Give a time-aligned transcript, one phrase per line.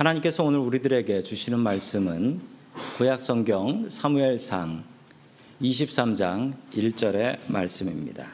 [0.00, 2.40] 하나님께서 오늘 우리들에게 주시는 말씀은
[2.96, 4.82] 구약 성경 사무엘상
[5.60, 8.26] 23장 1절의 말씀입니다.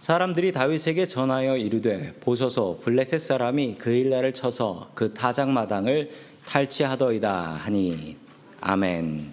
[0.00, 6.10] 사람들이 다윗에게 전하여 이르되 보소서 블레셋 사람이 그 일날을 쳐서 그 타작 마당을
[6.44, 8.16] 탈취하더이다 하니
[8.60, 9.30] 아멘.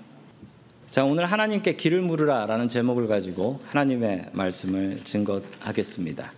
[0.92, 6.34] 자 오늘 하나님께 길을 물으라 라는 제목을 가지고 하나님의 말씀을 증거하겠습니다.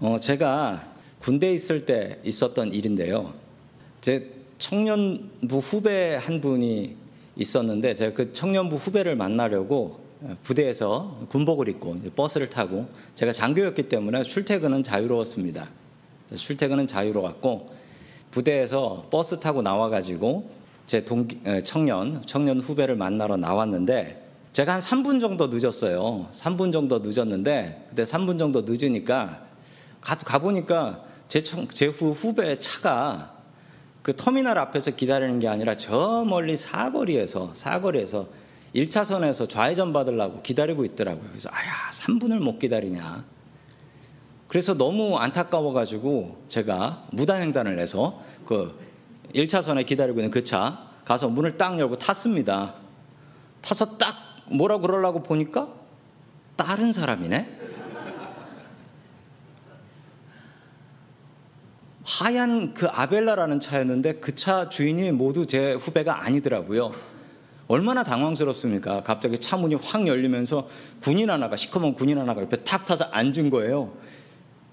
[0.00, 3.32] 어, 제가 군대에 있을 때 있었던 일인데요.
[4.00, 6.96] 제 청년부 후배 한 분이
[7.36, 10.00] 있었는데 제가 그 청년부 후배를 만나려고
[10.42, 15.68] 부대에서 군복을 입고 버스를 타고 제가 장교였기 때문에 출퇴근은 자유로웠습니다.
[16.34, 17.70] 출퇴근은 자유로웠고
[18.30, 20.50] 부대에서 버스 타고 나와가지고
[20.86, 26.26] 제 동기, 청년 청년 후배를 만나러 나왔는데 제가 한 3분 정도 늦었어요.
[26.32, 29.46] 3분 정도 늦었는데 그때 3분 정도 늦으니까
[30.00, 33.36] 가, 가보니까 제, 제 후, 후배 차가
[34.02, 38.26] 그 터미널 앞에서 기다리는 게 아니라 저 멀리 사거리에서 사거리에서
[38.74, 41.28] 1차선에서 좌회전 받으려고 기다리고 있더라고요.
[41.30, 43.24] 그래서 아야 3분을 못 기다리냐.
[44.48, 48.76] 그래서 너무 안타까워 가지고 제가 무단횡단을 해서 그
[49.32, 52.74] 1차선에 기다리고 있는 그 차 가서 문을 딱 열고 탔습니다.
[53.62, 54.14] 타서 딱
[54.50, 55.68] 뭐라 그러려고 보니까
[56.56, 57.59] 다른 사람이네.
[62.02, 66.92] 하얀 그 아벨라라는 차였는데 그 차 주인이 모두 제 후배가 아니더라고요.
[67.68, 69.02] 얼마나 당황스럽습니까?
[69.02, 70.68] 갑자기 차 문이 확 열리면서
[71.00, 73.92] 군인 하나가 시커먼 군인 하나가 옆에 탁 타서 앉은 거예요.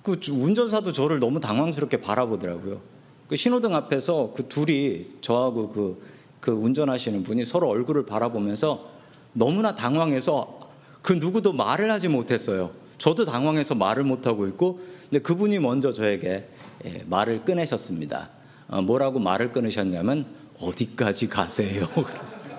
[0.02, 2.82] 그 운전사도 저를 너무 당황스럽게 바라보더라고요.
[3.28, 6.02] 그 신호등 앞에서 그 둘이 저하고 그,
[6.40, 8.90] 그 운전하시는 분이 서로 얼굴을 바라보면서
[9.34, 12.72] 너무나 당황해서 그 누구도 말을 하지 못했어요.
[12.98, 16.48] 저도 당황해서 말을 못하고 있고, 근데 그분이 먼저 저에게
[16.86, 18.30] 예, 말을 꺼내셨습니다.
[18.68, 20.26] 어, 뭐라고 말을 끊으셨냐면
[20.60, 21.88] 어디까지 가세요?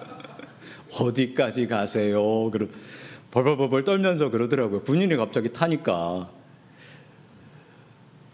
[0.98, 2.50] 어디까지 가세요?
[2.50, 2.66] 그러
[3.30, 4.82] 벌벌벌벌 떨면서 그러더라고요.
[4.82, 6.30] 군인이 갑자기 타니까.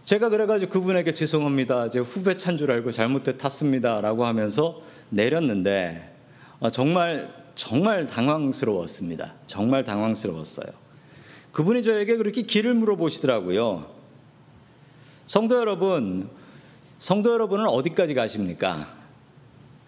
[0.05, 1.89] 제가 그래가지고 그분에게 죄송합니다.
[1.91, 6.15] 제 후배 찬 줄 알고 잘못돼 탔습니다라고 하면서 내렸는데
[6.61, 9.35] 어, 정말 정말 당황스러웠습니다.
[9.47, 10.67] 정말 당황스러웠어요.
[11.53, 13.94] 그분이 저에게 그렇게 길을 물어보시더라고요.
[15.27, 16.29] 성도 여러분,
[16.99, 18.89] 성도 여러분은 어디까지 가십니까?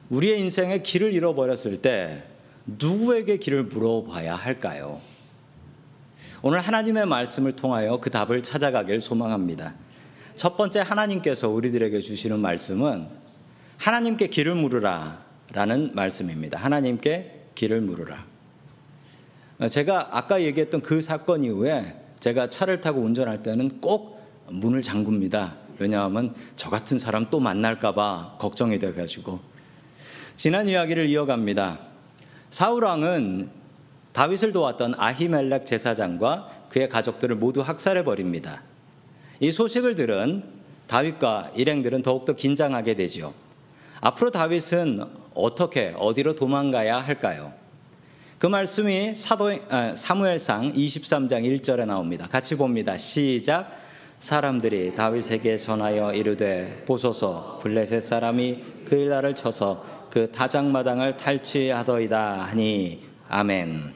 [0.08, 2.24] 우리의 인생에 길을 잃어버렸을 때
[2.64, 5.00] 누구에게 길을 물어봐야 할까요?
[6.42, 9.74] 오늘 하나님의 말씀을 통하여 그 답을 찾아가길 소망합니다.
[10.36, 13.06] 첫 번째 하나님께서 우리들에게 주시는 말씀은
[13.78, 16.58] 하나님께 길을 물으라 라는 말씀입니다.
[16.58, 18.24] 하나님께 길을 물으라.
[19.70, 24.15] 제가 아까 얘기했던 그 사건 이후에 제가 차를 타고 운전할 때는 꼭
[24.48, 25.54] 문을 잠굽니다.
[25.78, 29.40] 왜냐하면 저 같은 사람 또 만날까봐 걱정이 돼가지고.
[30.36, 31.78] 지난 이야기를 이어갑니다.
[32.50, 33.50] 사울 왕은
[34.12, 38.62] 다윗을 도왔던 아히멜렉 제사장과 그의 가족들을 모두 학살해 버립니다.
[39.40, 40.42] 이 소식을 들은
[40.86, 43.34] 다윗과 일행들은 더욱더 긴장하게 되지요.
[44.00, 45.04] 앞으로 다윗은
[45.34, 47.52] 어떻게 어디로 도망가야 할까요?
[48.38, 52.28] 그 말씀이 사도 아, 사무엘상 23장 1절에 나옵니다.
[52.28, 52.96] 같이 봅니다.
[52.96, 53.85] 시작.
[54.20, 63.92] 사람들이 다윗에게 전하여 이르되 보소서 블레셋 사람이 그 일날을 쳐서 그 다장마당을 탈취하더이다 하니 아멘.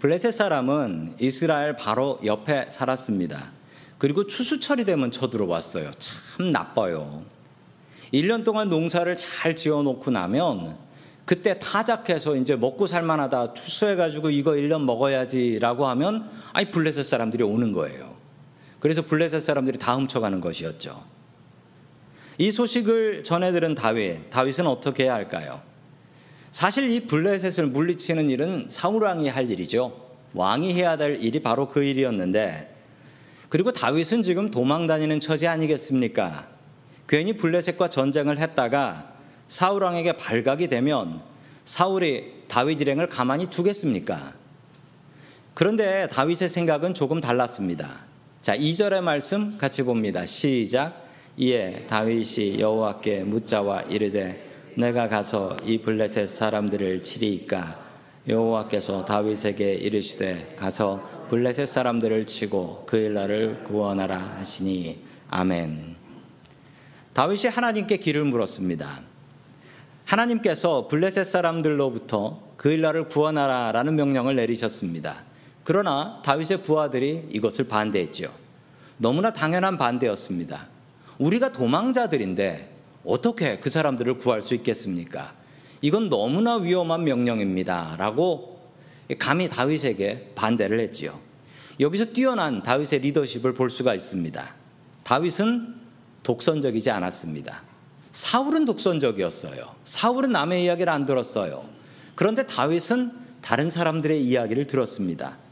[0.00, 3.50] 블레셋 사람은 이스라엘 바로 옆에 살았습니다.
[3.98, 5.90] 그리고 추수철이 되면 쳐들어왔어요.
[5.98, 7.22] 참 나빠요.
[8.12, 10.76] 1년 동안 농사를 잘 지어 놓고 나면
[11.24, 18.15] 그때 타작해서 이제 먹고 살만하다 추수해가지고 이거 1년 먹어야지라고 하면 아이 블레셋 사람들이 오는 거예요.
[18.80, 21.02] 그래서 블레셋 사람들이 다 훔쳐가는 것이었죠.
[22.38, 25.62] 이 소식을 전해 들은 다윗, 다윗은 어떻게 해야 할까요?
[26.50, 30.06] 사실 이 블레셋을 물리치는 일은 사울 왕이 할 일이죠.
[30.34, 32.74] 왕이 해야 될 일이 바로 그 일이었는데
[33.48, 36.46] 그리고 다윗은 지금 도망 다니는 처지 아니겠습니까?
[37.08, 39.12] 괜히 블레셋과 전쟁을 했다가
[39.48, 41.20] 사울 왕에게 발각이 되면
[41.64, 44.34] 사울이 다윗 일행을 가만히 두겠습니까?
[45.54, 48.04] 그런데 다윗의 생각은 조금 달랐습니다.
[48.46, 50.24] 자, 2절의 말씀 같이 봅니다.
[50.24, 51.04] 시작.
[51.36, 57.76] 이에 다윗이 여호와께 묻자와 이르되 내가 가서 이 블레셋 사람들을 치리이까
[58.28, 65.96] 여호와께서 다윗에게 이르시되 가서 블레셋 사람들을 치고 그 일 날을 구원하라 하시니 아멘.
[67.14, 69.00] 다윗이 하나님께 길을 물었습니다.
[70.04, 75.24] 하나님께서 블레셋 사람들로부터 그 일 날을 구원하라라는 명령을 내리셨습니다.
[75.66, 78.28] 그러나 다윗의 부하들이 이것을 반대했지요.
[78.98, 80.68] 너무나 당연한 반대였습니다.
[81.18, 82.72] 우리가 도망자들인데
[83.04, 85.34] 어떻게 그 사람들을 구할 수 있겠습니까?
[85.80, 87.96] 이건 너무나 위험한 명령입니다.
[87.98, 88.60] 라고
[89.18, 91.18] 감히 다윗에게 반대를 했지요.
[91.80, 94.54] 여기서 뛰어난 다윗의 리더십을 볼 수가 있습니다.
[95.02, 95.74] 다윗은
[96.22, 97.62] 독선적이지 않았습니다.
[98.12, 99.74] 사울은 독선적이었어요.
[99.82, 101.64] 사울은 남의 이야기를 안 들었어요.
[102.14, 103.10] 그런데 다윗은
[103.40, 105.44] 다른 사람들의 이야기를 들었습니다.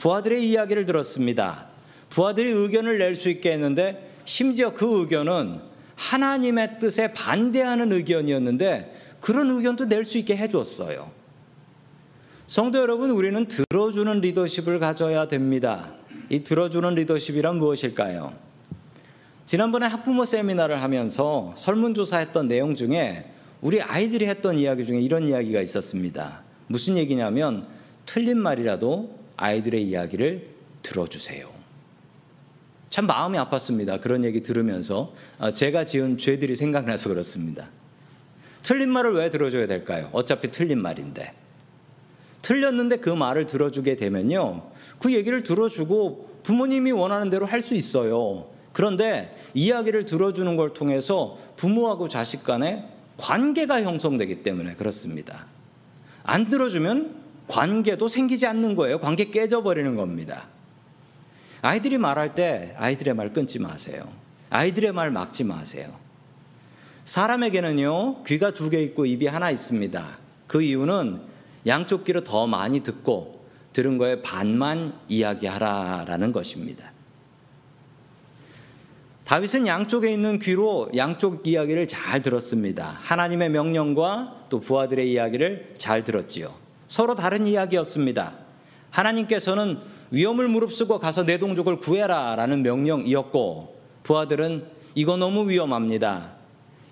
[0.00, 1.66] 부하들의 이야기를 들었습니다.
[2.08, 5.60] 부하들이 의견을 낼 수 있게 했는데 심지어 그 의견은
[5.94, 11.10] 하나님의 뜻에 반대하는 의견이었는데 그런 의견도 낼 수 있게 해줬어요.
[12.46, 15.92] 성도 여러분, 우리는 들어주는 리더십을 가져야 됩니다.
[16.30, 18.32] 이 들어주는 리더십이란 무엇일까요?
[19.44, 23.26] 지난번에 학부모 세미나를 하면서 설문조사했던 내용 중에
[23.60, 26.40] 우리 아이들이 했던 이야기 중에 이런 이야기가 있었습니다.
[26.68, 27.66] 무슨 얘기냐면
[28.06, 30.46] 틀린 말이라도 아이들의 이야기를
[30.82, 31.48] 들어주세요.
[32.90, 34.00] 참 마음이 아팠습니다.
[34.00, 37.68] 그런 얘기 들으면서 아, 제가 지은 죄들이 생각나서 그렇습니다.
[38.62, 40.10] 틀린 말을 왜 들어줘야 될까요?
[40.12, 41.32] 어차피 틀린 말인데.
[42.42, 44.70] 틀렸는데 그 말을 들어주게 되면요.
[44.98, 48.46] 그 얘기를 들어주고 부모님이 원하는 대로 할 수 있어요.
[48.72, 55.46] 그런데 이야기를 들어주는 걸 통해서 부모하고 자식 간에 관계가 형성되기 때문에 그렇습니다.
[56.22, 57.19] 안 들어주면
[57.50, 59.00] 관계도 생기지 않는 거예요.
[59.00, 60.46] 관계 깨져버리는 겁니다.
[61.62, 64.08] 아이들이 말할 때 아이들의 말 끊지 마세요.
[64.48, 65.88] 아이들의 말 막지 마세요.
[67.04, 70.18] 사람에게는요, 귀가 두 개 있고 입이 하나 있습니다.
[70.46, 71.20] 그 이유는
[71.66, 76.92] 양쪽 귀로 더 많이 듣고 들은 거에 반만 이야기하라라는 것입니다.
[79.24, 82.96] 다윗은 양쪽에 있는 귀로 양쪽 이야기를 잘 들었습니다.
[83.02, 86.52] 하나님의 명령과 또 부하들의 이야기를 잘 들었지요.
[86.90, 88.32] 서로 다른 이야기였습니다.
[88.90, 89.78] 하나님께서는
[90.10, 94.66] 위험을 무릅쓰고 가서 내 동족을 구해라 라는 명령이었고 부하들은
[94.96, 96.32] 이거 너무 위험합니다.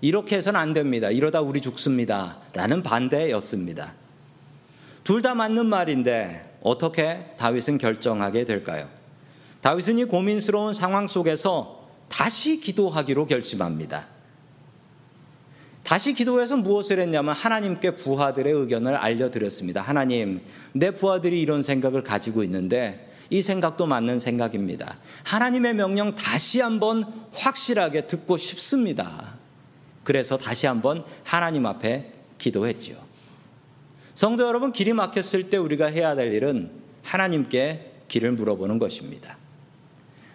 [0.00, 1.10] 이렇게 해서는 안 됩니다.
[1.10, 2.38] 이러다 우리 죽습니다.
[2.54, 3.94] 라는 반대였습니다.
[5.02, 8.88] 둘 다 맞는 말인데 어떻게 다윗은 결정하게 될까요?
[9.62, 14.06] 다윗은 이 고민스러운 상황 속에서 다시 기도하기로 결심합니다.
[15.88, 19.80] 다시 기도해서 무엇을 했냐면 하나님께 부하들의 의견을 알려드렸습니다.
[19.80, 20.42] 하나님,
[20.74, 24.98] 내 부하들이 이런 생각을 가지고 있는데 이 생각도 맞는 생각입니다.
[25.24, 29.32] 하나님의 명령 다시 한번 확실하게 듣고 싶습니다.
[30.04, 32.98] 그래서 다시 한번 하나님 앞에 기도했지요.
[34.14, 36.70] 성도 여러분, 길이 막혔을 때 우리가 해야 될 일은
[37.02, 39.38] 하나님께 길을 물어보는 것입니다.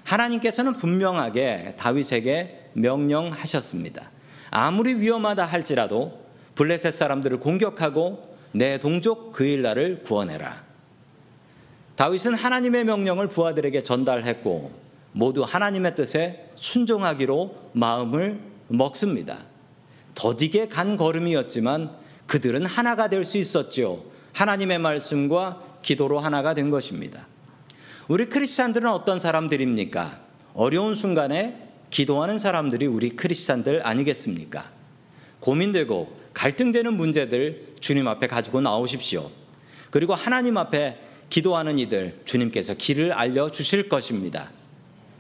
[0.04, 4.10] 하나님께서는 분명하게 다윗에게 명령하셨습니다.
[4.56, 6.22] 아무리 위험하다 할지라도
[6.54, 10.64] 블레셋 사람들을 공격하고 내 동족 그일라를 구원해라.
[11.96, 14.72] 다윗은 하나님의 명령을 부하들에게 전달했고
[15.12, 19.40] 모두 하나님의 뜻에 순종하기로 마음을 먹습니다.
[20.14, 21.90] 더디게 간 걸음이었지만
[22.28, 24.06] 그들은 하나가 될 수 있었죠.
[24.34, 27.26] 하나님의 말씀과 기도로 하나가 된 것입니다.
[28.08, 30.20] 우리 크리스찬들은 어떤 사람들입니까?
[30.54, 31.63] 어려운 순간에
[31.94, 34.72] 기도하는 사람들이 우리 크리스찬들 아니겠습니까?
[35.40, 39.30] 고민되고 갈등되는 문제들 주님 앞에 가지고 나오십시오.
[39.92, 40.98] 그리고 하나님 앞에
[41.30, 44.50] 기도하는 이들 주님께서 길을 알려 주실 것입니다.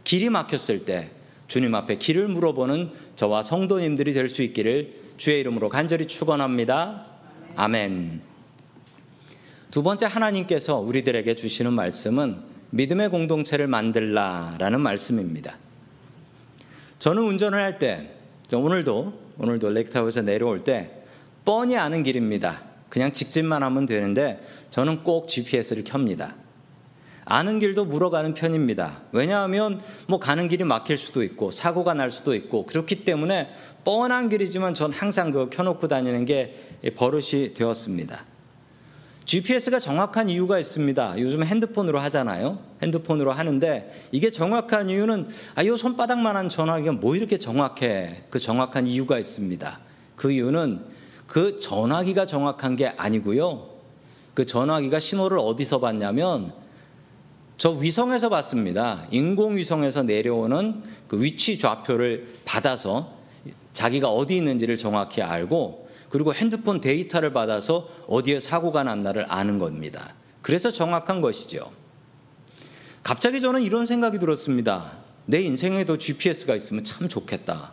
[0.03, 1.11] 길이 막혔을 때
[1.47, 7.05] 주님 앞에 길을 물어보는 저와 성도님들이 될 수 있기를 주의 이름으로 간절히 축원합니다.
[7.55, 8.21] 아멘.
[9.69, 12.37] 두 번째 하나님께서 우리들에게 주시는 말씀은
[12.71, 15.57] 믿음의 공동체를 만들라라는 말씀입니다.
[17.03, 18.07] 저는 운전을 할 때,
[18.53, 21.03] 오늘도, 오늘도 렉타워에서 내려올 때,
[21.43, 22.61] 뻔히 아는 길입니다.
[22.87, 26.33] 그냥 직진만 하면 되는데, 저는 꼭 GPS를 켭니다.
[27.25, 29.01] 아는 길도 물어가는 편입니다.
[29.11, 33.49] 왜냐하면 뭐 가는 길이 막힐 수도 있고 사고가 날 수도 있고 그렇기 때문에
[33.83, 36.55] 뻔한 길이지만 전 항상 그거 켜놓고 다니는 게
[36.95, 38.23] 버릇이 되었습니다.
[39.25, 41.15] GPS가 정확한 이유가 있습니다.
[41.19, 42.59] 요즘 핸드폰으로 하잖아요.
[42.81, 48.23] 핸드폰으로 하는데 이게 정확한 이유는 아, 이 손바닥만한 전화기가 뭐 이렇게 정확해?
[48.29, 49.79] 그 정확한 이유가 있습니다.
[50.15, 50.81] 그 이유는
[51.27, 53.69] 그 전화기가 정확한 게 아니고요.
[54.33, 56.53] 그 전화기가 신호를 어디서 받냐면
[57.57, 59.05] 저 위성에서 받습니다.
[59.11, 63.13] 인공위성에서 내려오는 그 위치 좌표를 받아서
[63.71, 65.82] 자기가 어디 있는지를 정확히 알고
[66.13, 70.13] 그리고 핸드폰 데이터를 받아서 어디에 사고가 났나를 아는 겁니다.
[70.43, 71.71] 그래서 정확한 것이죠.
[73.01, 74.91] 갑자기 저는 이런 생각이 들었습니다.
[75.25, 77.71] 내 인생에도 GPS가 있으면 참 좋겠다.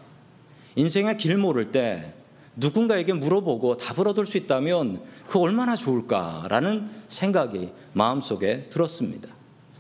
[0.75, 2.15] 인생의 길 모를 때
[2.57, 9.29] 누군가에게 물어보고 답을 얻을 수 있다면 그 얼마나 좋을까라는 생각이 마음속에 들었습니다.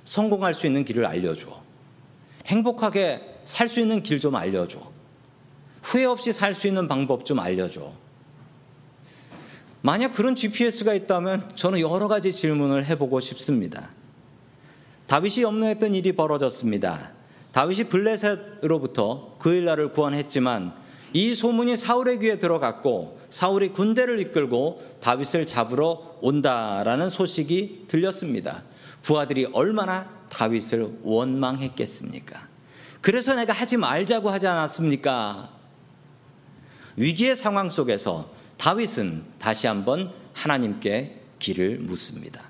[0.04, 1.62] 성공할 수 있는 길을 알려줘.
[2.44, 4.80] 행복하게 살 수 있는 길 좀 알려줘.
[5.82, 8.09] 후회 없이 살 수 있는 방법 좀 알려줘.
[9.82, 13.90] 만약 그런 GPS가 있다면 저는 여러 가지 질문을 해보고 싶습니다.
[15.06, 17.12] 다윗이 염려했던 일이 벌어졌습니다.
[17.52, 20.72] 다윗이 블레셋으로부터 그일라를 구원했지만
[21.12, 28.62] 이 소문이 사울의 귀에 들어갔고 사울이 군대를 이끌고 다윗을 잡으러 온다라는 소식이 들렸습니다.
[29.02, 32.48] 부하들이 얼마나 다윗을 원망했겠습니까?
[33.00, 35.50] 그래서 내가 하지 말자고 하지 않았습니까?
[36.96, 38.28] 위기의 상황 속에서
[38.60, 42.42] 다윗은 다시 한번 하나님께 길을 묻습니다.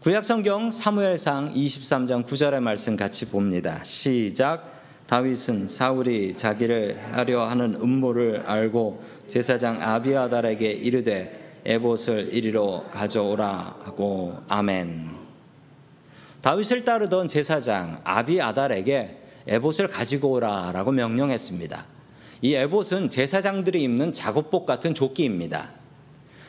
[0.00, 3.82] 구약성경 사무엘상 23장 9절의 말씀 같이 봅니다.
[3.82, 4.82] 시작.
[5.06, 15.12] 다윗은 사울이 자기를 하려 하는 음모를 알고 제사장 아비아달에게 이르되 에봇을 이리로 가져오라 하고 아멘.
[16.42, 21.93] 다윗을 따르던 제사장 아비아달에게 에봇을 가지고 오라라고 명령했습니다.
[22.42, 25.70] 이 에봇은 제사장들이 입는 작업복 같은 조끼입니다.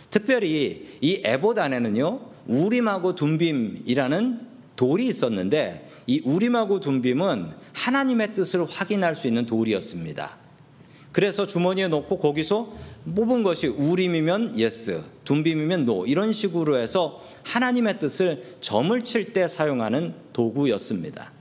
[0.09, 9.27] 특별히 이 에봇 안에는요 우림하고 둠밈이라는 돌이 있었는데 이 우림하고 둠밈은 하나님의 뜻을 확인할 수
[9.27, 10.37] 있는 돌이었습니다.
[11.11, 12.73] 그래서 주머니에 넣고 거기서
[13.15, 20.13] 뽑은 것이 우림이면 yes, 둠밈이면 no 이런 식으로 해서 하나님의 뜻을 점을 칠 때 사용하는
[20.33, 21.31] 도구였습니다.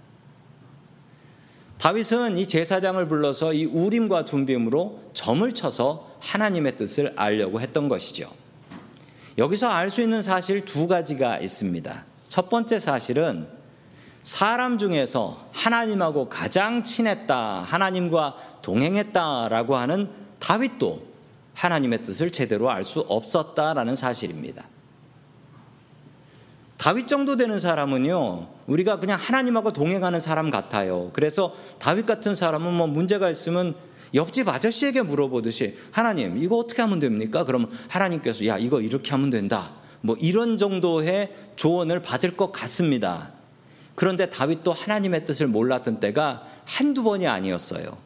[1.78, 8.30] 다윗은 이 제사장을 불러서 이 우림과 둠빔으로 점을 쳐서 하나님의 뜻을 알려고 했던 것이죠.
[9.36, 12.04] 여기서 알 수 있는 사실 두 가지가 있습니다.
[12.28, 13.48] 첫 번째 사실은
[14.22, 21.02] 사람 중에서 하나님하고 가장 친했다, 하나님과 동행했다라고 하는 다윗도
[21.54, 24.66] 하나님의 뜻을 제대로 알 수 없었다라는 사실입니다.
[26.78, 31.10] 다윗 정도 되는 사람은요, 우리가 그냥 하나님하고 동행하는 사람 같아요.
[31.12, 33.74] 그래서 다윗 같은 사람은 뭐 문제가 있으면
[34.14, 37.44] 옆집 아저씨에게 물어보듯이 하나님, 이거 어떻게 하면 됩니까?
[37.44, 39.72] 그러면 하나님께서 야, 이거 이렇게 하면 된다.
[40.00, 43.32] 뭐 이런 정도의 조언을 받을 것 같습니다.
[43.94, 47.96] 그런데 다윗도 하나님의 뜻을 몰랐던 때가 한두 번이 아니었어요.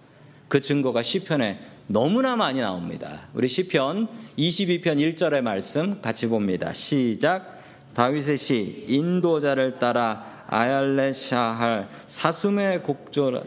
[0.49, 3.29] 그 증거가 시편에 너무나 많이 나옵니다.
[3.35, 6.73] 우리 시편 22편 1절의 말씀 같이 봅니다.
[6.73, 7.59] 시작.
[7.95, 13.43] 다윗의 시 인도자를 따라 아얄레샤할 사슴의 곡조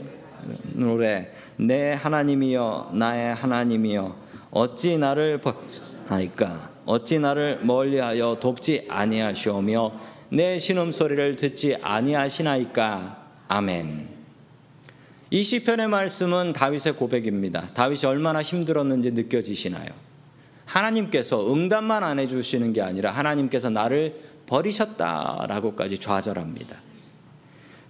[0.74, 4.16] 노래 내 하나님이여 나의 하나님이여
[4.52, 9.92] 어찌 나를 버나이까 어찌 나를 멀리하여 돕지 아니하시오며
[10.30, 13.18] 내 신음 소리를 듣지 아니하시나이까.
[13.50, 14.08] 아멘.
[15.30, 17.68] 이 시편의 말씀은 다윗의 고백입니다.
[17.74, 19.90] 다윗이 얼마나 힘들었는지 느껴지시나요?
[20.66, 26.78] 하나님께서 응답만 안 해주시는 게 아니라 하나님께서 나를 버리셨다라고까지 좌절합니다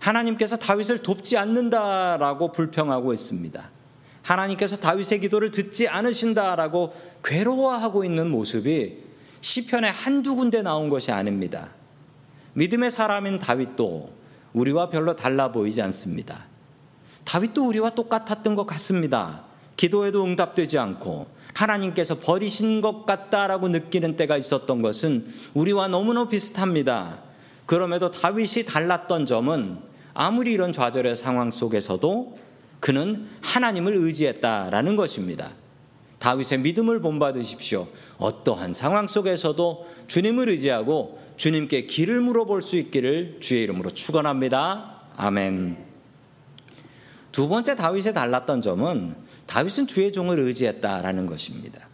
[0.02, 3.70] 하나님께서 다윗을 돕지 않는다라고 불평하고 있습니다.
[4.24, 6.94] 하나님께서 다윗의 기도를 듣지 않으신다라고
[7.24, 8.98] 괴로워하고 있는 모습이
[9.42, 11.70] 시편에 한두 군데 나온 것이 아닙니다.
[12.54, 14.12] 믿음의 사람인 다윗도
[14.54, 16.46] 우리와 별로 달라 보이지 않습니다.
[17.24, 19.44] 다윗도 우리와 똑같았던 것 같습니다.
[19.78, 27.20] 기도에도 응답되지 않고 하나님께서 버리신 것 같다라고 느끼는 때가 있었던 것은 우리와 너무나 비슷합니다.
[27.66, 32.38] 그럼에도 다윗이 달랐던 점은 아무리 이런 좌절의 상황 속에서도
[32.80, 35.52] 그는 하나님을 의지했다라는 것입니다.
[36.20, 37.88] 다윗의 믿음을 본받으십시오.
[38.18, 45.02] 어떠한 상황 속에서도 주님을 의지하고 주님께 길을 물어볼 수 있기를 주의 이름으로 축원합니다.
[45.18, 45.78] 아멘.
[47.32, 49.16] 두 번째 다윗의 달랐던 점은
[49.48, 51.88] 다윗은 주의 종을 의지했다라는 것입니다.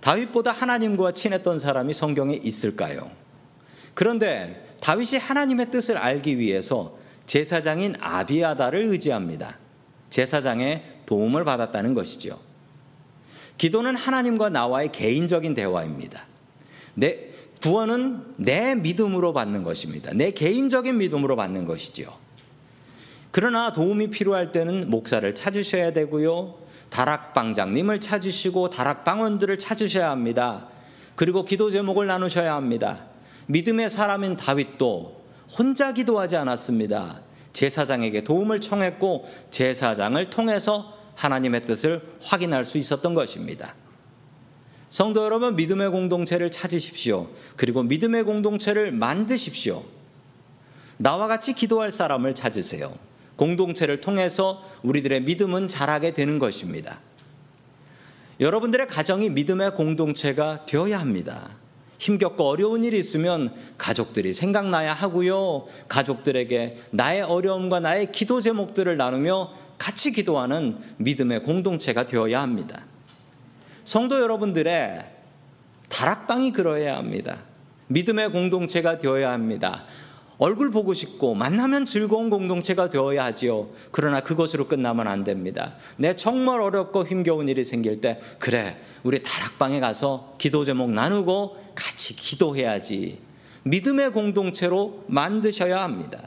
[0.00, 3.10] 다윗보다 하나님과 친했던 사람이 성경에 있을까요?
[3.94, 9.58] 그런데 다윗이 하나님의 뜻을 알기 위해서 제사장인 아비아다를 의지합니다.
[10.10, 12.38] 제사장의 도움을 받았다는 것이죠.
[13.58, 16.26] 기도는 하나님과 나와의 개인적인 대화입니다.
[16.94, 17.30] 내
[17.62, 20.12] 구원은 내 믿음으로 받는 것입니다.
[20.12, 22.12] 내 개인적인 믿음으로 받는 것이죠.
[23.30, 26.56] 그러나 도움이 필요할 때는 목사를 찾으셔야 되고요.
[26.90, 30.68] 다락방장님을 찾으시고 다락방원들을 찾으셔야 합니다.
[31.14, 33.04] 그리고 기도 제목을 나누셔야 합니다.
[33.46, 35.21] 믿음의 사람인 다윗도
[35.58, 37.20] 혼자 기도하지 않았습니다.
[37.52, 43.74] 제사장에게 도움을 청했고 제사장을 통해서 하나님의 뜻을 확인할 수 있었던 것입니다.
[44.88, 47.28] 성도 여러분, 믿음의 공동체를 찾으십시오.
[47.56, 49.84] 그리고 믿음의 공동체를 만드십시오.
[50.98, 52.92] 나와 같이 기도할 사람을 찾으세요.
[53.36, 57.00] 공동체를 통해서 우리들의 믿음은 자라게 되는 것입니다.
[58.40, 61.56] 여러분들의 가정이 믿음의 공동체가 되어야 합니다.
[62.02, 65.66] 힘겹고 어려운 일이 있으면 가족들이 생각나야 하고요.
[65.86, 72.84] 가족들에게 나의 어려움과 나의 기도 제목들을 나누며 같이 기도하는 믿음의 공동체가 되어야 합니다.
[73.84, 75.04] 성도 여러분들의
[75.88, 77.38] 다락방이 그러해야 합니다.
[77.86, 79.84] 믿음의 공동체가 되어야 합니다.
[80.42, 83.68] 얼굴 보고 싶고 만나면 즐거운 공동체가 되어야 하지요.
[83.92, 85.74] 그러나 그것으로 끝나면 안 됩니다.
[85.96, 92.16] 내 정말 어렵고 힘겨운 일이 생길 때 그래 우리 다락방에 가서 기도 제목 나누고 같이
[92.16, 93.20] 기도해야지.
[93.62, 96.20] 믿음의 공동체로 만드셔야 합니다.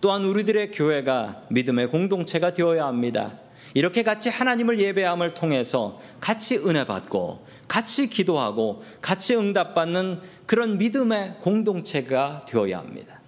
[0.00, 3.40] 또한 우리들의 교회가 믿음의 공동체가 되어야 합니다.
[3.74, 12.44] 이렇게 같이 하나님을 예배함을 통해서 같이 은혜 받고 같이 기도하고 같이 응답받는 그런 믿음의 공동체가
[12.46, 13.21] 되어야 합니다.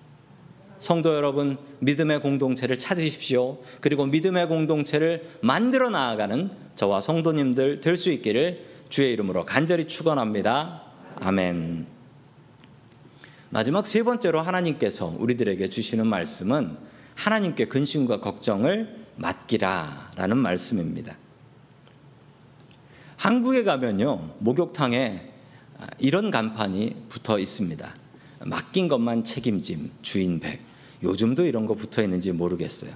[0.84, 3.56] 성도 여러분, 믿음의 공동체를 찾으십시오.
[3.80, 10.82] 그리고 믿음의 공동체를 만들어 나아가는 저와 성도님들 될 수 있기를 주의 이름으로 간절히 축원합니다.
[11.16, 11.86] 아멘.
[13.48, 16.76] 마지막 세 번째로 하나님께서 우리들에게 주시는 말씀은
[17.14, 21.16] 하나님께 근심과 걱정을 맡기라라는 말씀입니다.
[23.16, 25.32] 한국에 가면요 목욕탕에
[25.98, 27.94] 이런 간판이 붙어 있습니다.
[28.44, 30.73] 맡긴 것만 책임짐 주인 백.
[31.04, 32.92] 요즘도 이런 거 붙어 있는지 모르겠어요.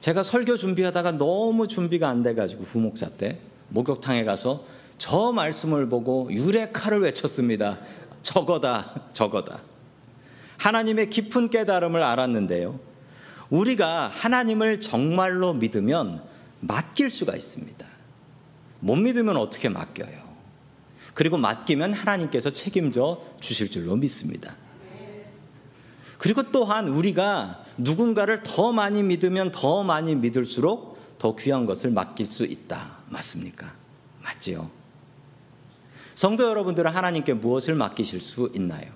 [0.00, 3.38] 제가 설교 준비하다가 너무 준비가 안 돼가지고 부목사 때
[3.68, 4.64] 목욕탕에 가서
[4.98, 7.78] 저 말씀을 보고 유레카를 외쳤습니다.
[8.22, 9.62] 저거다, 저거다.
[10.58, 12.78] 하나님의 깊은 깨달음을 알았는데요.
[13.50, 16.22] 우리가 하나님을 정말로 믿으면
[16.60, 17.86] 맡길 수가 있습니다.
[18.80, 20.28] 못 믿으면 어떻게 맡겨요?
[21.14, 24.54] 그리고 맡기면 하나님께서 책임져 주실 줄로 믿습니다.
[26.18, 32.44] 그리고 또한 우리가 누군가를 더 많이 믿으면 더 많이 믿을수록 더 귀한 것을 맡길 수
[32.44, 32.98] 있다.
[33.08, 33.72] 맞습니까?
[34.22, 34.68] 맞지요?
[36.14, 38.86] 성도 여러분들은 하나님께 무엇을 맡기실 수 있나요?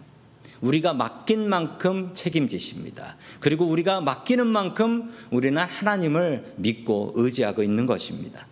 [0.61, 3.17] 우리가 맡긴 만큼 책임지십니다.
[3.41, 8.47] 그리고 우리가 맡기는 만큼 우리는 하나님을 믿고 의지하고 있는 것입니다.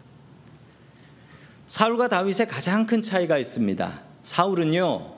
[1.67, 4.03] 사울과 다윗의 가장 큰 차이가 있습니다.
[4.23, 5.15] 사울은요,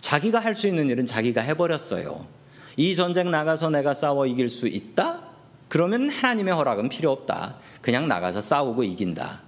[0.00, 2.26] 자기가 할 수 있는 일은 자기가 해버렸어요.
[2.76, 5.22] 이 전쟁 나가서 내가 싸워 이길 수 있다?
[5.68, 7.56] 그러면 하나님의 허락은 필요 없다.
[7.80, 9.40] 그냥 나가서 싸우고 이긴다.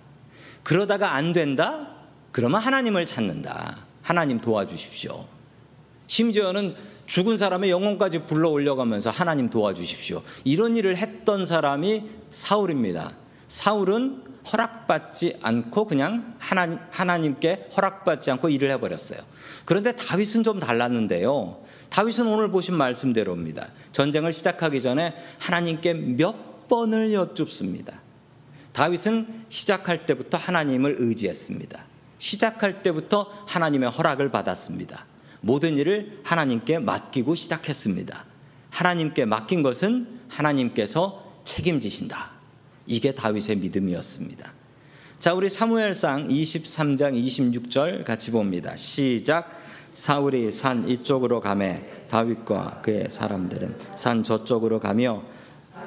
[0.62, 1.88] 그러다가 안 된다?
[2.32, 3.78] 그러면 하나님을 찾는다.
[4.02, 5.24] 하나님 도와주십시오.
[6.06, 6.74] 심지어는
[7.06, 10.22] 죽은 사람의 영혼까지 불러 올려가면서 하나님 도와주십시오.
[10.44, 13.12] 이런 일을 했던 사람이 사울입니다.
[13.48, 19.20] 사울은 허락받지 않고 그냥 하나님, 하나님께 허락받지 않고 일을 해버렸어요.
[19.64, 21.64] 그런데 다윗은 좀 달랐는데요.
[21.90, 23.68] 다윗은 오늘 보신 말씀대로입니다.
[23.92, 28.00] 전쟁을 시작하기 전에 하나님께 몇 번을 여쭙습니다.
[28.72, 31.84] 다윗은 시작할 때부터 하나님을 의지했습니다.
[32.18, 35.06] 시작할 때부터 하나님의 허락을 받았습니다.
[35.40, 38.24] 모든 일을 하나님께 맡기고 시작했습니다.
[38.70, 42.30] 하나님께 맡긴 것은 하나님께서 책임지신다.
[42.86, 44.52] 이게 다윗의 믿음이었습니다.
[45.18, 48.76] 자, 우리 사무엘상 23장 26절 같이 봅니다.
[48.76, 49.58] 시작.
[49.96, 55.22] 사울이 산 이쪽으로 가매 다윗과 그의 사람들은 산 저쪽으로 가며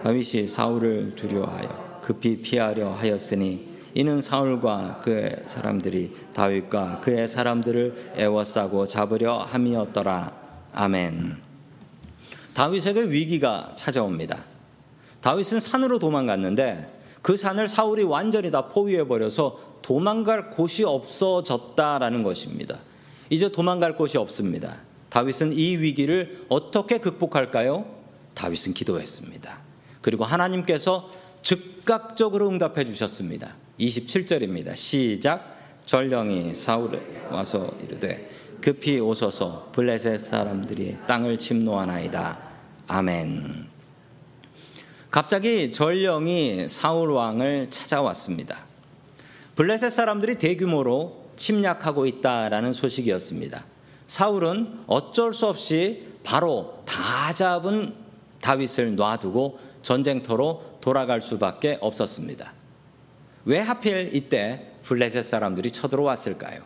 [0.01, 9.37] 다윗이 사울을 두려워하여 급히 피하려 하였으니 이는 사울과 그의 사람들이 다윗과 그의 사람들을 애워싸고 잡으려
[9.37, 10.33] 함이었더라.
[10.73, 11.37] 아멘.
[12.55, 14.43] 다윗에게 위기가 찾아옵니다.
[15.21, 16.87] 다윗은 산으로 도망갔는데
[17.21, 22.79] 그 산을 사울이 완전히 다 포위해 버려서 도망갈 곳이 없어졌다라는 것입니다.
[23.29, 24.81] 이제 도망갈 곳이 없습니다.
[25.09, 27.85] 다윗은 이 위기를 어떻게 극복할까요?
[28.33, 29.59] 다윗은 기도했습니다.
[30.01, 31.09] 그리고 하나님께서
[31.41, 33.55] 즉각적으로 응답해 주셨습니다.
[33.79, 34.75] 27절입니다.
[34.75, 35.57] 시작.
[35.85, 38.29] 전령이 사울에 와서 이르되
[38.61, 42.39] 급히 오소서 블레셋 사람들이 땅을 침노하나이다.
[42.87, 43.67] 아멘.
[45.09, 48.59] 갑자기 전령이 사울 왕을 찾아왔습니다.
[49.55, 53.65] 블레셋 사람들이 대규모로 침략하고 있다라는 소식이었습니다.
[54.05, 57.95] 사울은 어쩔 수 없이 바로 다 잡은
[58.41, 62.53] 다윗을 놔두고 전쟁터로 돌아갈 수밖에 없었습니다.
[63.45, 66.61] 왜 하필 이때 블레셋 사람들이 쳐들어왔을까요?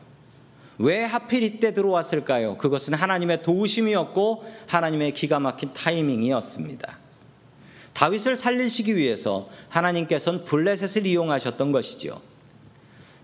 [0.80, 2.58] 왜 하필 이때 들어왔을까요?
[2.58, 6.98] 그것은 하나님의 도우심이었고 하나님의 기가 막힌 타이밍이었습니다.
[7.94, 12.20] 다윗을 살리시기 위해서 하나님께서는 블레셋을 이용하셨던 것이지요.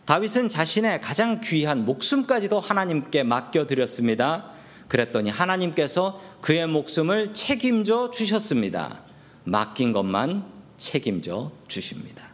[0.09, 4.49] 다윗은 자신의 가장 귀한 목숨까지도 하나님께 맡겨드렸습니다.
[4.87, 9.01] 그랬더니 하나님께서 그의 목숨을 책임져 주셨습니다.
[9.43, 10.45] 맡긴 것만
[10.79, 12.25] 책임져 주십니다.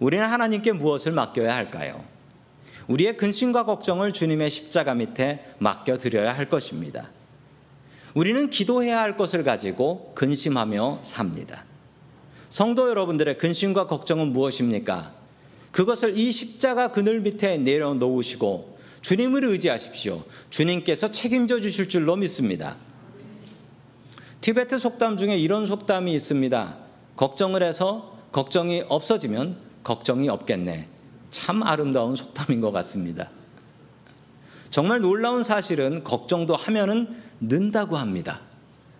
[0.00, 2.04] 우리는 하나님께 무엇을 맡겨야 할까요?
[2.88, 7.08] 우리의 근심과 걱정을 주님의 십자가 밑에 맡겨드려야 할 것입니다.
[8.12, 11.64] 우리는 기도해야 할 것을 가지고 근심하며 삽니다.
[12.50, 15.15] 성도 여러분들의 근심과 걱정은 무엇입니까?
[15.76, 20.24] 그것을 이 십자가 그늘 밑에 내려놓으시고 주님을 의지하십시오.
[20.48, 22.78] 주님께서 책임져 주실 줄로 믿습니다.
[24.40, 26.78] 티베트 속담 중에 이런 속담이 있습니다.
[27.16, 30.88] 걱정을 해서 걱정이 없어지면 걱정이 없겠네.
[31.28, 33.28] 참 아름다운 속담인 것 같습니다.
[34.70, 38.40] 정말 놀라운 사실은 걱정도 하면은 는다고 합니다.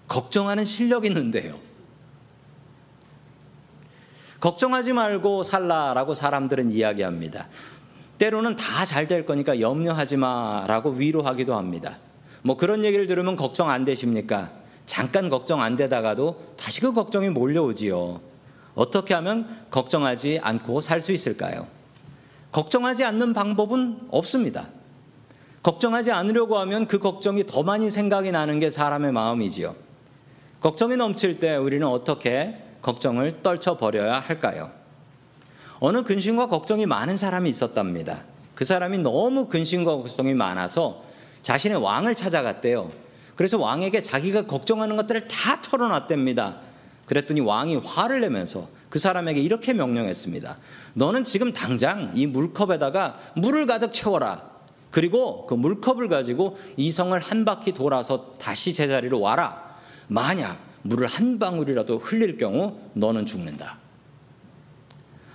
[0.09, 1.59] 걱정하는 실력이 는데요.
[4.47, 7.49] 걱정하지 말고 살라라고 사람들은 이야기합니다.
[8.19, 11.99] 때로는 다 잘 될 거니까 염려하지 마라고 위로하기도 합니다.
[12.43, 14.53] 뭐 그런 얘기를 들으면 걱정 안 되십니까?
[14.87, 18.21] 잠깐 걱정 안 되다가도 다시 그 걱정이 몰려오지요.
[18.77, 21.67] 어떻게 하면 걱정하지 않고 살 수 있을까요?
[22.53, 24.69] 걱정하지 않는 방법은 없습니다.
[25.65, 29.75] 걱정하지 않으려고 하면 그 걱정이 더 많이 생각이 나는 게 사람의 마음이지요.
[30.61, 34.71] 걱정이 넘칠 때 우리는 어떻게 걱정을 떨쳐버려야 할까요?
[35.79, 38.23] 어느 근심과 걱정이 많은 사람이 있었답니다.
[38.55, 41.03] 그 사람이 너무 근심과 걱정이 많아서
[41.43, 42.91] 자신의 왕을 찾아갔대요.
[43.37, 46.57] 그래서 왕에게 자기가 걱정하는 것들을 다 털어놨답니다.
[47.05, 50.57] 그랬더니 왕이 화를 내면서 그 사람에게 이렇게 명령했습니다.
[50.95, 54.57] 너는 지금 당장 이 물컵에다가 물을 가득 채워라.
[54.91, 59.77] 그리고 그 물컵을 가지고 이 성을 한 바퀴 돌아서 다시 제자리로 와라.
[60.09, 63.79] 만약 물을 한 방울이라도 흘릴 경우 너는 죽는다.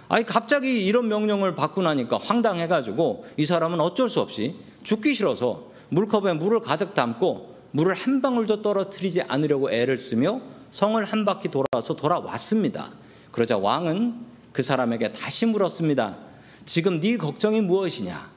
[0.08, 6.34] 아니 갑자기 이런 명령을 받고 나니까 황당해가지고 이 사람은 어쩔 수 없이 죽기 싫어서 물컵에
[6.34, 12.92] 물을 가득 담고 물을 한 방울도 떨어뜨리지 않으려고 애를 쓰며 성을 한 바퀴 돌아서 돌아왔습니다.
[13.32, 16.18] 그러자 왕은 그 사람에게 다시 물었습니다.
[16.66, 18.30] 지금 네 걱정이 무엇이냐?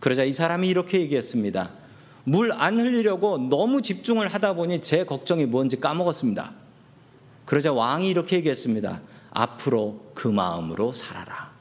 [0.00, 1.70] 그러자 이 사람이 이렇게 얘기했습니다.
[2.24, 6.52] 물 안 흘리려고 너무 집중을 하다 보니 제 걱정이 뭔지 까먹었습니다.
[7.44, 9.00] 그러자 왕이 이렇게 얘기했습니다.
[9.30, 11.52] 앞으로 그 마음으로 살아라.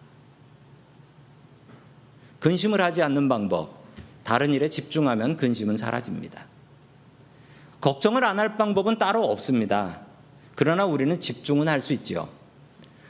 [2.39, 3.83] 근심을 하지 않는 방법.
[4.23, 6.45] 다른 일에 집중하면 근심은 사라집니다.
[7.81, 9.99] 걱정을 안 할 방법은 따로 없습니다.
[10.55, 12.29] 그러나 우리는 집중은 할 수 있지요.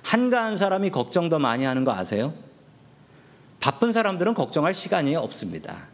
[0.02, 2.34] 한가한 사람이 걱정 더 많이 하는 거 아세요?
[3.60, 5.88] 바쁜 사람들은 걱정할 시간이 없습니다.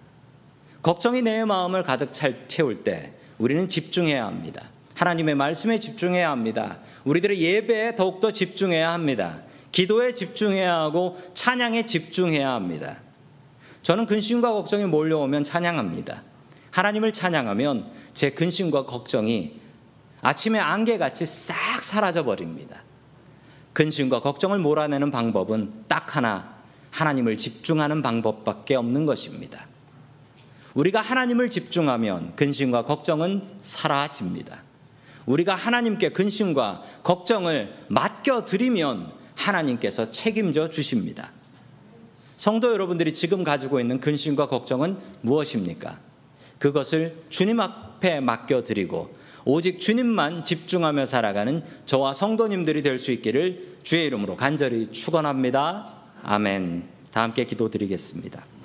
[0.81, 2.11] 걱정이 내 마음을 가득
[2.47, 4.63] 채울 때 우리는 집중해야 합니다.
[4.95, 6.79] 하나님의 말씀에 집중해야 합니다.
[7.05, 9.41] 우리들의 예배에 더욱더 집중해야 합니다.
[9.71, 12.99] 기도에 집중해야 하고 찬양에 집중해야 합니다.
[13.81, 16.23] 저는 근심과 걱정이 몰려오면 찬양합니다.
[16.71, 19.59] 하나님을 찬양하면 제 근심과 걱정이
[20.21, 22.83] 아침에 안개같이 싹 사라져 버립니다.
[23.73, 26.57] 근심과 걱정을 몰아내는 방법은 딱 하나,
[26.91, 29.68] 하나님을 집중하는 방법밖에 없는 것입니다.
[30.73, 34.63] 우리가 하나님을 집중하면 근심과 걱정은 사라집니다.
[35.25, 41.31] 우리가 하나님께 근심과 걱정을 맡겨드리면 하나님께서 책임져 주십니다.
[42.35, 45.99] 성도 여러분들이 지금 가지고 있는 근심과 걱정은 무엇입니까?
[46.57, 54.35] 그것을 주님 앞에 맡겨드리고 오직 주님만 집중하며 살아가는 저와 성도님들이 될 수 있기를 주의 이름으로
[54.35, 55.85] 간절히 축원합니다.
[56.23, 56.83] 아멘.
[57.11, 58.58] 다 함께 기도드리겠습니다.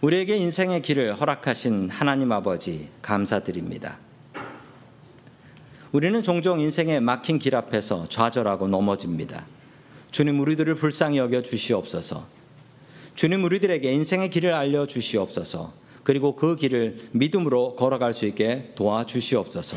[0.00, 3.98] 우리에게 인생의 길을 허락하신 하나님 아버지 감사드립니다.
[5.92, 9.44] 우리는 종종 인생의 막힌 길 앞에서 좌절하고 넘어집니다.
[10.10, 12.26] 주님 우리들을 불쌍히 여겨 주시옵소서.
[13.14, 15.74] 주님 우리들에게 인생의 길을 알려 주시옵소서.
[16.02, 19.76] 그리고 그 길을 믿음으로 걸어갈 수 있게 도와 주시옵소서.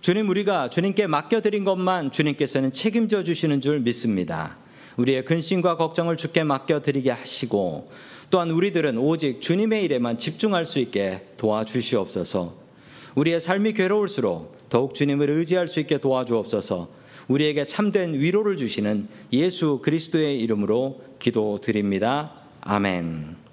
[0.00, 4.58] 주님 우리가 주님께 맡겨드린 것만 주님께서는 책임져 주시는 줄 믿습니다.
[4.96, 7.90] 우리의 근심과 걱정을 주께 맡겨드리게 하시고
[8.34, 12.52] 또한 우리들은 오직 주님의 일에만 집중할 수 있게 도와주시옵소서.
[13.14, 16.88] 우리의 삶이 괴로울수록 더욱 주님을 의지할 수 있게 도와주옵소서.
[17.28, 22.32] 우리에게 참된 위로를 주시는 예수 그리스도의 이름으로 기도드립니다.
[22.60, 23.43] 아멘.